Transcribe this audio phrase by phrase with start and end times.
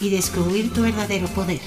[0.00, 1.60] y descubrir tu verdadero poder.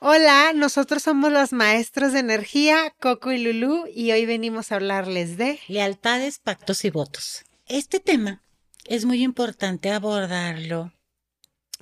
[0.00, 5.38] Hola, nosotros somos los maestros de energía, Coco y Lulu, y hoy venimos a hablarles
[5.38, 7.44] de lealtades, pactos y votos.
[7.66, 8.42] Este tema
[8.84, 10.92] es muy importante abordarlo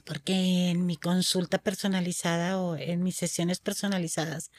[0.04, 4.52] porque en mi consulta personalizada o en mis sesiones personalizadas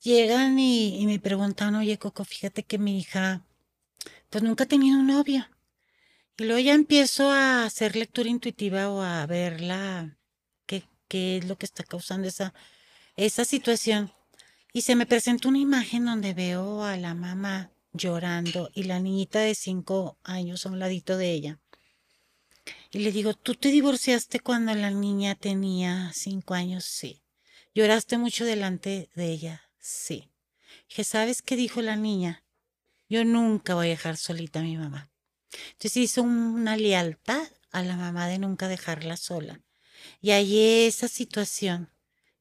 [0.00, 3.44] llegan y, y me preguntan, oye Coco, fíjate que mi hija
[4.30, 5.46] pues nunca ha tenido un novio.
[6.40, 10.16] Y luego ya empiezo a hacer lectura intuitiva o a verla,
[10.64, 12.54] qué, qué es lo que está causando esa,
[13.14, 14.10] esa situación.
[14.72, 19.40] Y se me presenta una imagen donde veo a la mamá llorando y la niñita
[19.40, 21.58] de cinco años a un ladito de ella.
[22.90, 26.86] Y le digo, ¿tú te divorciaste cuando la niña tenía cinco años?
[26.86, 27.20] Sí.
[27.74, 29.62] ¿Lloraste mucho delante de ella?
[29.78, 30.30] Sí.
[30.88, 32.44] Dije, ¿sabes qué dijo la niña?
[33.10, 35.09] Yo nunca voy a dejar solita a mi mamá.
[35.72, 39.60] Entonces hizo una lealtad a la mamá de nunca dejarla sola.
[40.20, 41.90] Y ahí esa situación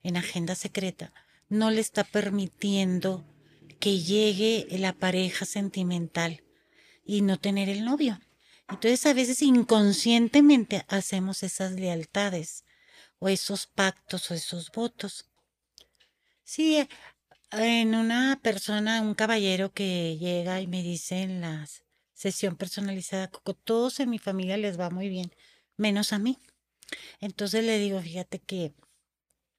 [0.04, 1.14] en agenda secreta
[1.50, 3.26] no le está permitiendo
[3.80, 6.44] que llegue la pareja sentimental
[7.04, 8.20] y no tener el novio.
[8.70, 12.66] Entonces a veces inconscientemente hacemos esas lealtades
[13.18, 15.26] o esos pactos o esos votos.
[16.44, 16.88] Sí,
[17.52, 21.84] en una persona, un caballero que llega y me dice en las
[22.20, 25.34] sesión personalizada, Coco, todos en mi familia les va muy bien,
[25.78, 26.38] menos a mí.
[27.22, 28.74] Entonces le digo, fíjate que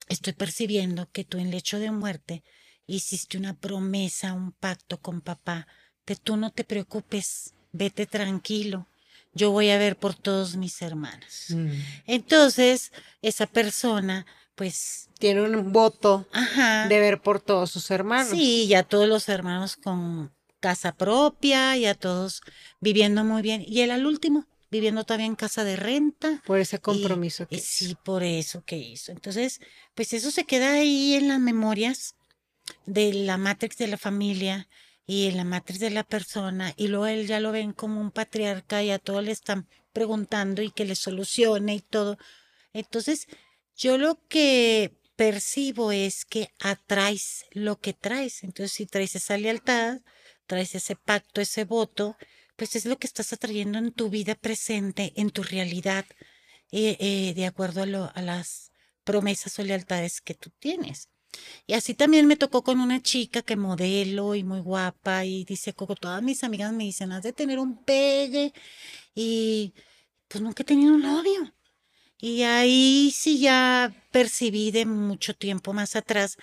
[0.09, 2.43] estoy percibiendo que tú en lecho de muerte
[2.85, 5.65] hiciste una promesa, un pacto con papá,
[6.05, 8.87] que tú no te preocupes, vete tranquilo,
[9.33, 11.47] yo voy a ver por todos mis hermanos.
[11.49, 11.71] Mm.
[12.05, 12.91] Entonces,
[13.23, 15.09] esa persona, pues...
[15.17, 16.27] Tiene un voto
[16.89, 18.29] de ver por todos sus hermanos.
[18.29, 22.41] Sí, ya todos los hermanos con casa propia, y a todos
[22.79, 23.65] viviendo muy bien.
[23.67, 26.41] Y él al último, viviendo todavía en casa de renta.
[26.45, 29.11] Por ese compromiso que Sí, por eso que hizo.
[29.11, 29.59] Entonces,
[29.93, 32.15] pues eso se queda ahí en las memorias
[32.85, 34.69] de la matrix de la familia
[35.05, 36.73] y en la matriz de la persona.
[36.77, 40.61] Y luego él ya lo ven como un patriarca y a todo le están preguntando
[40.61, 42.17] y que le solucione y todo.
[42.71, 43.27] Entonces,
[43.75, 48.43] yo lo que percibo es que atraes lo que traes.
[48.43, 49.99] Entonces, si traes esa lealtad,
[50.51, 52.17] traes ese pacto, ese voto,
[52.57, 56.05] pues es lo que estás atrayendo en tu vida presente, en tu realidad,
[56.73, 58.73] eh, eh, de acuerdo a, las
[59.05, 61.07] promesas o lealtades que tú tienes.
[61.67, 65.71] Y así también me tocó con una chica que modelo y muy guapa y dice,
[65.71, 68.51] Coco, todas mis amigas me dicen, has de tener un pegue
[69.15, 69.73] y
[70.27, 71.53] pues nunca he tenido un novio.
[72.19, 76.37] Y ahí sí ya percibí de mucho tiempo más atrás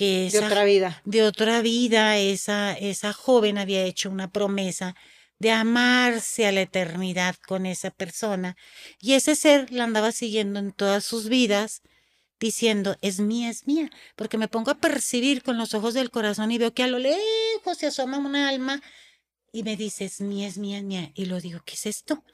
[0.00, 1.02] que esa, de otra vida.
[1.04, 4.96] De otra vida, esa, esa joven había hecho una promesa
[5.38, 8.56] de amarse a la eternidad con esa persona.
[8.98, 11.82] Y ese ser la andaba siguiendo en todas sus vidas,
[12.38, 16.50] diciendo, es mía, es mía, porque me pongo a percibir con los ojos del corazón
[16.50, 18.80] y veo que a lo lejos se asoma un alma
[19.52, 21.12] y me dice, es mía, es mía, es mía.
[21.14, 22.24] Y lo digo, ¿qué es esto?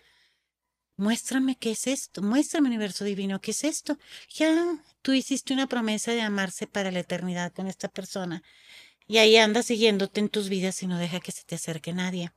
[0.96, 3.98] Muéstrame qué es esto, muéstrame universo divino, qué es esto.
[4.34, 8.42] Ya tú hiciste una promesa de amarse para la eternidad con esta persona
[9.06, 12.32] y ahí anda siguiéndote en tus vidas y no deja que se te acerque nadie.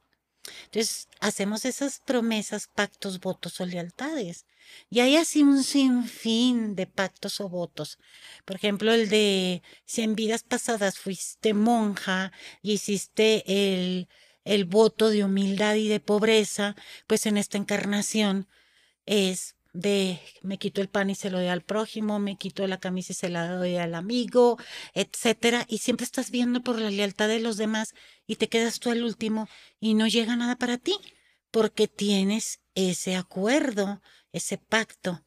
[0.66, 4.46] Entonces, hacemos esas promesas, pactos, votos o lealtades.
[4.90, 7.98] Y hay así un sinfín de pactos o votos.
[8.46, 12.32] Por ejemplo, el de si en vidas pasadas fuiste monja
[12.62, 14.08] y hiciste el
[14.46, 16.76] el voto de humildad y de pobreza,
[17.08, 18.48] pues en esta encarnación
[19.06, 22.80] es de me quito el pan y se lo doy al prójimo, me quito la
[22.80, 24.58] camisa y se la doy al amigo,
[24.94, 27.94] etcétera, y siempre estás viendo por la lealtad de los demás
[28.28, 29.48] y te quedas tú al último
[29.80, 30.96] y no llega nada para ti,
[31.52, 34.02] porque tienes ese acuerdo,
[34.32, 35.24] ese pacto.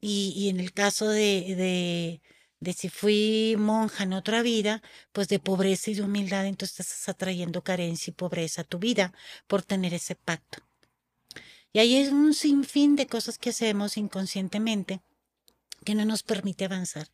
[0.00, 2.22] Y, y en el caso de, de
[2.60, 7.08] de si fui monja en otra vida, pues de pobreza y de humildad, entonces estás
[7.08, 9.12] atrayendo carencia y pobreza a tu vida
[9.46, 10.62] por tener ese pacto.
[11.72, 15.00] Y ahí es un sinfín de cosas que hacemos inconscientemente
[15.84, 17.08] que no nos permite avanzar.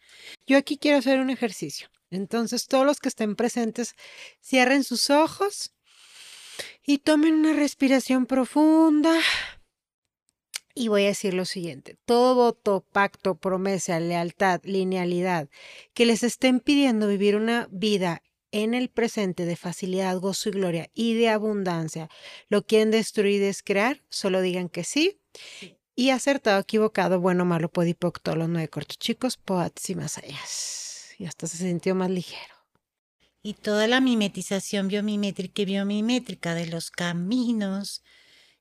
[0.47, 1.89] Yo aquí quiero hacer un ejercicio.
[2.11, 3.95] Entonces, todos los que estén presentes,
[4.41, 5.73] cierren sus ojos
[6.85, 9.19] y tomen una respiración profunda.
[10.79, 15.49] Y voy a decir lo siguiente, todo voto, pacto, promesa, lealtad, linealidad,
[15.95, 20.91] que les estén pidiendo vivir una vida en el presente de facilidad, gozo y gloria
[20.93, 22.11] y de abundancia,
[22.51, 25.19] lo quieren destruir y descrear, solo digan que sí.
[25.95, 30.39] Y acertado, equivocado, bueno, malo, podipoc, todos los nueve cortos chicos, poats y más allá.
[31.19, 32.55] Y hasta se sintió más ligero.
[33.43, 38.03] Y toda la mimetización biomimétrica y biomimétrica de los caminos,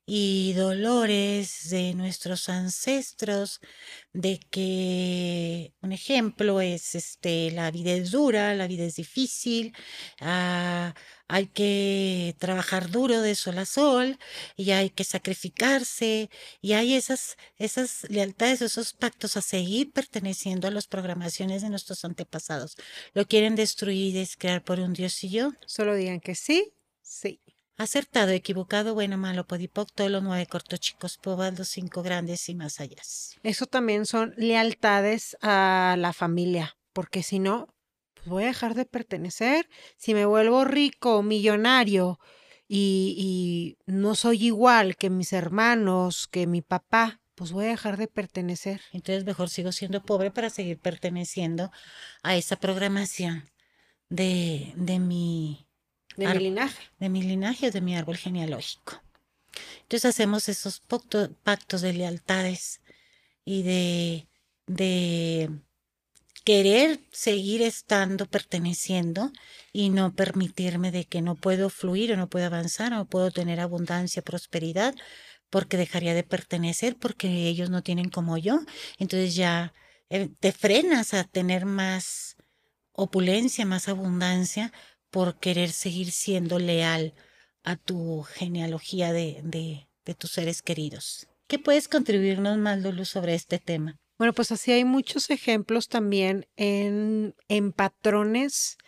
[0.06, 3.60] y dolores de nuestros ancestros,
[4.12, 9.74] de que un ejemplo es este la vida es dura, la vida es difícil,
[10.20, 10.94] ah,
[11.28, 14.18] hay que trabajar duro de sol a sol
[14.56, 16.30] y hay que sacrificarse
[16.60, 22.04] y hay esas esas lealtades, esos pactos a seguir perteneciendo a las programaciones de nuestros
[22.04, 22.76] antepasados.
[23.14, 25.52] Lo quieren destruir y descrear por un dios y yo.
[25.66, 27.40] Solo digan que sí, sí.
[27.78, 32.54] Acertado, equivocado, bueno, malo, podipoc, todos los nueve cortos chicos, pobas, los cinco grandes y
[32.54, 33.02] más allá.
[33.42, 37.74] Eso también son lealtades a la familia, porque si no,
[38.14, 39.68] pues voy a dejar de pertenecer.
[39.98, 42.18] Si me vuelvo rico, millonario
[42.66, 47.98] y, y no soy igual que mis hermanos, que mi papá, pues voy a dejar
[47.98, 48.80] de pertenecer.
[48.92, 51.70] Entonces mejor sigo siendo pobre para seguir perteneciendo
[52.22, 53.50] a esa programación
[54.08, 55.65] de, de mi
[56.16, 56.82] de mi linaje.
[56.98, 59.02] De mi linaje o de mi árbol genealógico.
[59.82, 62.80] Entonces hacemos esos pactos de lealtades
[63.44, 64.26] y de,
[64.66, 65.50] de
[66.44, 69.32] querer seguir estando, perteneciendo
[69.72, 73.30] y no permitirme de que no puedo fluir o no puedo avanzar o no puedo
[73.30, 74.94] tener abundancia, prosperidad,
[75.50, 78.60] porque dejaría de pertenecer, porque ellos no tienen como yo.
[78.98, 79.72] Entonces ya
[80.10, 82.36] eh, te frenas a tener más
[82.92, 84.72] opulencia, más abundancia,
[85.10, 87.14] por querer seguir siendo leal
[87.64, 91.26] a tu genealogía de, de, tus seres queridos.
[91.48, 93.98] ¿Qué puedes contribuirnos más, Lulu, sobre este tema?
[94.18, 98.78] Bueno, pues así hay muchos ejemplos también en, en patrones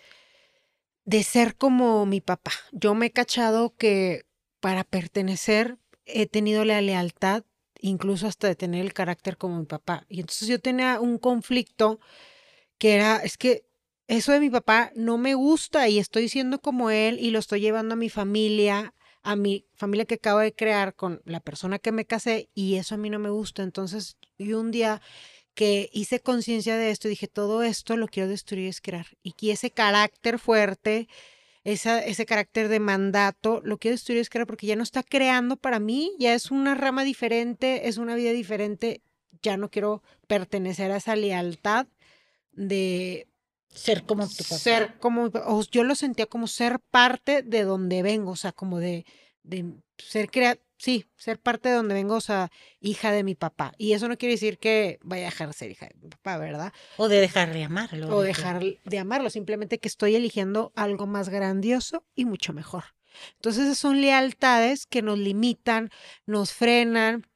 [1.05, 2.53] de ser como mi papá.
[2.73, 4.26] Yo me he cachado que
[4.61, 7.44] para pertenecer he tenido la lealtad,
[7.81, 10.05] incluso hasta de tener el carácter como mi papá.
[10.09, 12.00] Y entonces yo tenía un conflicto
[12.79, 13.68] que era, es que
[14.09, 17.61] eso de mi papá no me gusta y estoy siendo como él y lo estoy
[17.61, 21.93] llevando a mi familia, a mi familia que acabo de crear con la persona que
[21.93, 23.63] me casé y eso a mí no me gusta.
[23.63, 25.03] Entonces, y un día
[25.55, 29.07] que hice conciencia de esto, dije, todo esto lo quiero destruir y crear.
[29.23, 31.07] Y ese carácter fuerte,
[31.65, 35.81] ese carácter de mandato, lo quiero destruir y crear porque ya no está creando para
[35.81, 39.03] mí, ya es una rama diferente, es una vida diferente,
[39.43, 41.89] ya no quiero pertenecer a esa lealtad
[42.53, 43.27] de
[43.69, 44.59] ser como tu papá.
[44.59, 48.79] Ser como, o yo lo sentía como ser parte de donde vengo, o sea, como
[48.79, 49.05] de,
[49.43, 49.65] de
[49.99, 52.50] ser crea sí, ser parte de donde vengo, o sea,
[52.81, 53.73] hija de mi papá.
[53.76, 56.38] Y eso no quiere decir que vaya a dejar de ser hija de mi papá,
[56.38, 56.73] ¿verdad?
[56.97, 58.17] O de dejar de amarlo.
[58.17, 62.85] O dejar de amarlo, simplemente que estoy eligiendo algo más grandioso y mucho mejor.
[63.35, 65.91] Entonces, esas son lealtades que nos limitan,
[66.26, 67.26] nos frenan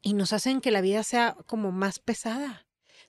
[0.00, 2.66] y nos hacen que la vida sea como más pesada.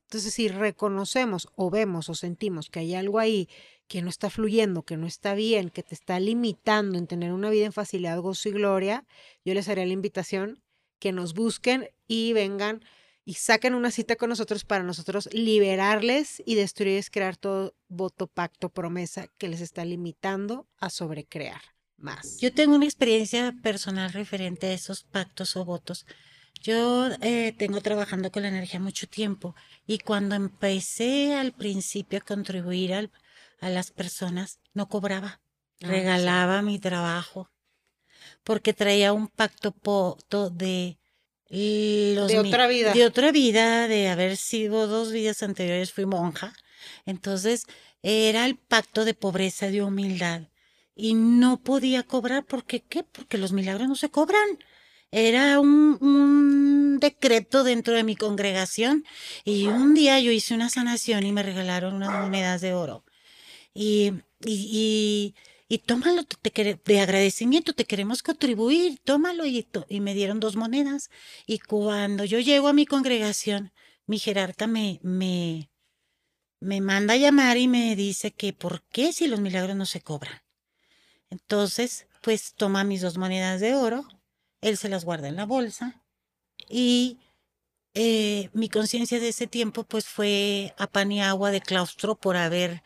[0.10, 3.48] Entonces, si reconocemos o vemos o sentimos que hay algo ahí
[3.88, 7.52] que no está fluyendo, que no está bien, que te está limitando en tener una
[7.52, 9.06] vida en facilidad, gozo y gloria,
[9.46, 10.64] yo les haría la invitación
[10.98, 12.84] que nos busquen y vengan
[13.24, 18.25] y saquen una cita con nosotros para nosotros liberarles y destruir y crear todo voto,
[18.25, 21.62] pacto, promesa que les está limitando a sobrecrear
[21.98, 22.39] más.
[22.39, 26.08] Yo tengo una experiencia personal referente a esos pactos o votos
[26.62, 29.56] yo eh, tengo trabajando con la energía mucho tiempo
[29.88, 33.10] y cuando empecé al principio a contribuir
[33.62, 35.42] a las personas, no cobraba,
[35.82, 37.50] ah, regalaba mi trabajo
[38.44, 39.74] porque traía un pacto
[40.51, 40.98] de
[41.50, 42.94] los de otra vida.
[42.94, 46.54] De otra vida, de haber sido dos vidas anteriores, fui monja.
[47.06, 47.66] Entonces,
[48.01, 50.44] era el pacto de pobreza, de humildad.
[50.96, 53.04] Y no podía cobrar porque, ¿qué?
[53.04, 54.60] Porque los milagros no se cobran
[55.12, 59.06] era un, decreto dentro de mi congregación
[59.46, 63.06] y un día yo hice una sanación y me regalaron unas monedas de oro.
[63.74, 64.12] Y,
[64.46, 65.36] y,
[65.70, 66.24] y, tómalo
[66.86, 71.10] de agradecimiento, te queremos contribuir, tómalo y, y me dieron dos monedas.
[71.46, 73.72] Y cuando yo llego a mi congregación,
[74.08, 75.70] mi jerarca me, me,
[76.60, 80.01] me manda a llamar y me dice que por qué si los milagros no se
[80.01, 80.42] cobran.
[81.30, 84.08] Entonces, pues toma mis dos monedas de oro,
[84.62, 86.01] él se las guarda en la bolsa
[86.68, 87.20] y
[87.94, 92.38] eh, mi conciencia de ese tiempo pues fue a pan y agua de claustro por
[92.38, 92.84] haber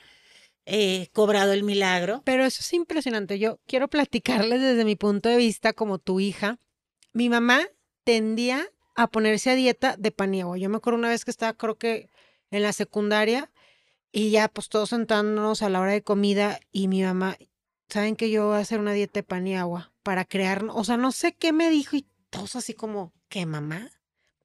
[0.65, 2.21] eh, cobrado el milagro.
[2.23, 3.39] Pero eso es impresionante.
[3.39, 6.59] Yo quiero platicarles desde mi punto de vista como tu hija.
[7.11, 7.67] Mi mamá
[8.03, 8.65] tendía
[8.95, 10.57] a ponerse a dieta de pan y agua.
[10.57, 12.09] Yo me acuerdo una vez que estaba, creo que
[12.51, 13.51] en la secundaria,
[14.11, 17.35] y ya pues todos sentándonos a la hora de comida y mi mamá,
[17.89, 20.83] saben que yo voy a hacer una dieta de pan y agua para crear, o
[20.83, 23.89] sea, no sé qué me dijo y todos así como, ¿qué mamá?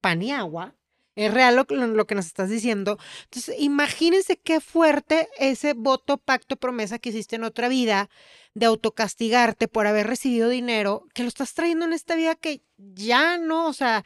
[0.00, 0.74] ¿Pan y agua?
[1.16, 2.96] Es real lo, lo, que nos estás diciendo.
[3.24, 8.08] Entonces, imagínense qué fuerte ese voto, pacto, promesa que hiciste en otra vida
[8.54, 13.36] de autocastigarte por haber recibido dinero, que lo estás trayendo en esta vida que ya
[13.36, 14.04] no, o sea,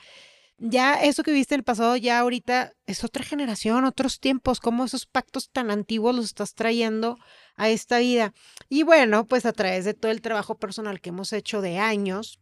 [0.64, 4.84] ya eso que viste en el pasado, ya ahorita es otra generación, otros tiempos, cómo
[4.84, 7.18] esos pactos tan antiguos los estás trayendo
[7.56, 8.32] a esta vida.
[8.68, 12.38] Y bueno, pues a través de todo el trabajo personal que hemos hecho de años,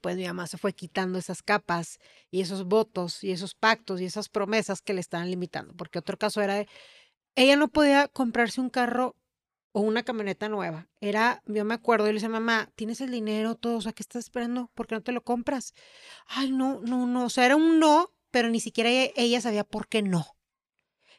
[0.00, 1.98] pues mi mamá se fue quitando esas capas
[2.30, 6.16] y esos votos y esos pactos y esas promesas que le estaban limitando, porque otro
[6.16, 6.68] caso era de,
[7.34, 9.16] ella no podía comprarse un carro
[9.72, 10.88] o una camioneta nueva.
[11.00, 14.24] Era, yo me acuerdo, y le decía, mamá, tienes el dinero, todo, o ¿qué estás
[14.24, 14.70] esperando?
[14.74, 15.74] ¿Por qué no te lo compras?
[16.26, 19.88] Ay, no, no, no, o sea, era un no, pero ni siquiera ella, sabía por
[19.88, 20.26] qué no.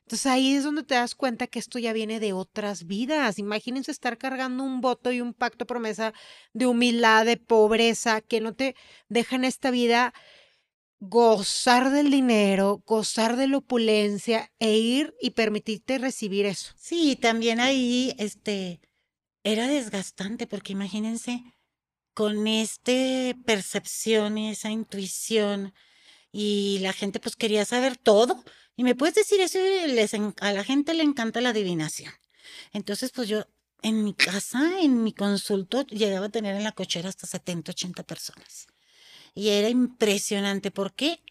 [0.01, 3.39] Entonces ahí es donde te das cuenta que esto ya viene de otras vidas.
[3.39, 6.13] Imagínense estar cargando un voto y un pacto promesa
[6.51, 8.75] de humildad, de pobreza, que no te
[9.07, 10.13] deja en esta vida
[11.01, 16.73] gozar del dinero, gozar de la opulencia e ir y permitirte recibir eso.
[16.77, 18.79] Sí, también ahí este
[19.43, 21.43] era desgastante porque imagínense
[22.13, 25.73] con este percepción y esa intuición
[26.31, 28.43] y la gente pues quería saber todo
[28.75, 32.13] y me puedes decir eso les, a la gente le encanta la adivinación.
[32.73, 33.47] Entonces pues yo
[33.81, 38.03] en mi casa, en mi consulto llegaba a tener en la cochera hasta 70, 80
[38.03, 38.67] personas
[39.33, 40.71] y era impresionante.
[40.71, 41.21] ¿Por qué?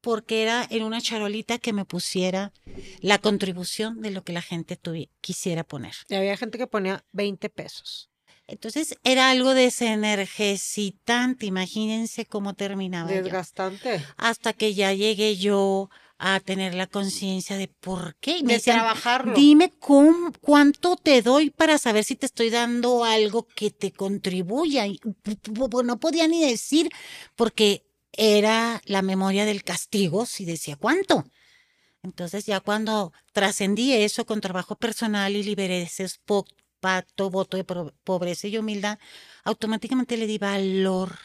[0.00, 2.52] Porque era en una charolita que me pusiera
[3.00, 4.78] la contribución de lo que la gente
[5.20, 5.94] quisiera poner.
[6.08, 8.10] Y había gente que ponía 20 pesos.
[8.48, 13.10] Entonces era algo desenergecitante, imagínense cómo terminaba.
[13.10, 14.04] Desgastante.
[14.16, 18.42] Hasta que ya llegué yo a tener la conciencia de por qué.
[18.42, 19.34] de trabajarlo.
[19.34, 19.72] Dime
[20.40, 24.86] cuánto te doy para saber si te estoy dando algo que te contribuya.
[24.86, 25.00] Y,
[25.84, 26.90] no podía ni decir
[27.34, 31.24] porque era la memoria del castigo si decía cuánto.
[32.02, 36.06] Entonces ya cuando trascendí eso con trabajo personal y liberé ese
[36.80, 38.98] pacto, voto de pobreza y humildad,
[39.44, 41.18] automáticamente le di valor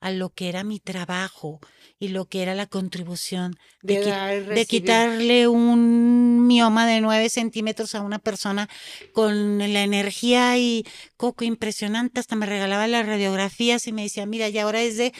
[0.00, 1.60] a lo que era mi trabajo
[1.98, 8.18] y lo que era la contribución de, quitarle un mioma de nueve centímetros a una
[8.18, 8.68] persona
[9.12, 10.86] con la energía y
[11.16, 12.20] coco impresionante.
[12.20, 15.12] Hasta me regalaba las radiografías y me decía, mira, ya ahora es de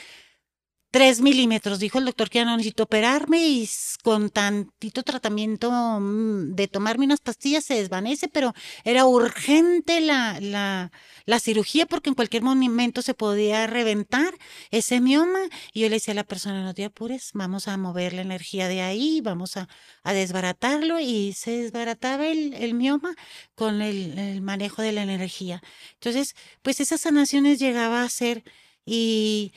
[0.91, 1.77] Tres milímetros.
[1.77, 3.69] Dijo el doctor que ya no necesito operarme y
[4.03, 8.53] con tantito tratamiento mm, de tomarme unas pastillas se desvanece, pero
[8.83, 10.91] era urgente la, la,
[11.25, 14.33] la cirugía porque en cualquier momento se podía reventar
[14.71, 15.41] ese mioma.
[15.73, 18.67] Y yo le decía a la persona, no te apures, vamos a mover la energía
[18.67, 19.67] de ahí, vamos a,
[20.03, 23.13] a desbaratarlo y se desbarataba el, el mioma
[23.53, 25.61] con el, el manejo de la energía.
[25.93, 28.43] Entonces, pues esas sanaciones llegaba a ser
[28.85, 29.53] y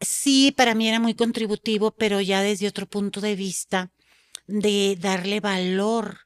[0.00, 3.90] sí, para mí era muy contributivo, pero ya desde otro punto de vista
[4.46, 6.18] de darle valor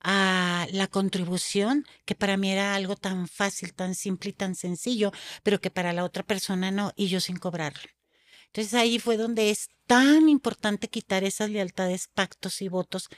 [0.00, 5.12] a la contribución, que para mí era algo tan fácil, tan simple y tan sencillo,
[5.42, 7.90] pero que para la otra persona no, y yo sin cobrarlo.
[8.46, 13.08] Entonces ahí fue donde es tan importante quitar esas lealtades, pactos y votos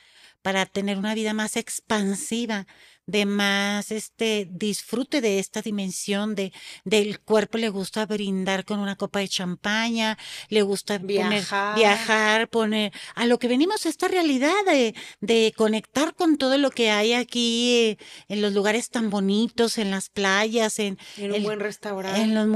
[0.40, 2.66] para tener una vida más expansiva,
[3.06, 6.52] de más este disfrute de esta dimensión de
[6.84, 7.58] del cuerpo.
[7.58, 10.16] Le gusta brindar con una copa de champaña,
[10.48, 16.14] le gusta viajar, viajar poner a lo que venimos a esta realidad de, de conectar
[16.14, 17.98] con todo lo que hay aquí eh,
[18.28, 22.46] en los lugares tan bonitos, en las playas, en, en un buen restaurante, en los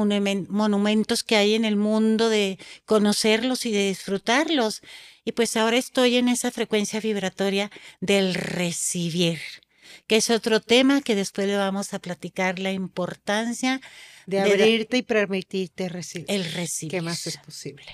[0.49, 4.83] monumentos que hay en el mundo, de conocerlos y de disfrutarlos.
[5.25, 7.71] Y pues ahora estoy en esa frecuencia vibratoria
[8.01, 9.41] del recibir
[10.09, 13.81] que es otro tema que después le vamos a platicar la importancia
[14.27, 16.27] de abrirte y permitirte recibir.
[16.29, 16.91] El recibir.
[16.91, 17.85] ¿Qué más es posible?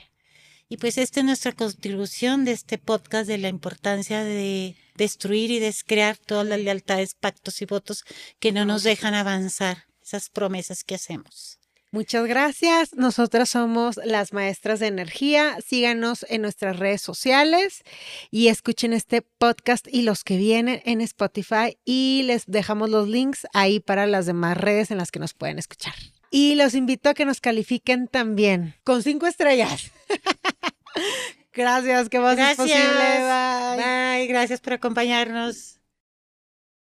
[0.68, 5.58] Y pues esta es nuestra contribución de este podcast de la importancia de destruir y
[5.58, 8.04] descrear todas las lealtades, pactos y votos
[8.40, 11.61] que no nos dejan avanzar, esas promesas que hacemos.
[11.94, 12.94] Muchas gracias.
[12.94, 15.58] Nosotras somos las maestras de energía.
[15.62, 17.82] Síganos en nuestras redes sociales
[18.30, 23.46] y escuchen este podcast y los que vienen en Spotify y les dejamos los links
[23.52, 25.92] ahí para las demás redes en las que nos pueden escuchar.
[26.30, 29.90] Y los invito a que nos califiquen también con cinco estrellas.
[31.52, 32.78] gracias, que más es posible.
[32.78, 33.76] Bye.
[33.76, 35.81] Bye, gracias por acompañarnos.